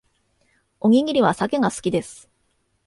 [0.79, 2.27] おにぎりはサケが好きです